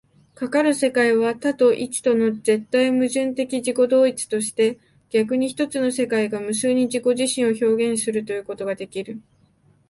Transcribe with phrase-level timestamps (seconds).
[0.33, 4.79] かかる世界は多と一との絶対矛盾的自己同一として、
[5.11, 9.21] 逆に一つの世界が無数に自己自身を表現するということができる。